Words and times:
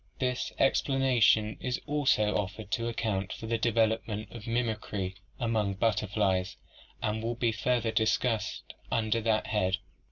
This 0.17 0.51
explanation 0.57 1.57
is 1.59 1.79
also 1.85 2.35
offered 2.35 2.71
to 2.71 2.87
account 2.87 3.31
for 3.31 3.45
the 3.45 3.59
development 3.59 4.31
of 4.31 4.47
mimicry 4.47 5.13
among 5.39 5.75
butterflies 5.75 6.57
and 7.03 7.21
will 7.21 7.35
be 7.35 7.51
further 7.51 7.91
discussed 7.91 8.73
under 8.91 9.21
that 9.21 9.45
head 9.45 9.73
(page 9.73 9.77
246). 9.77 9.87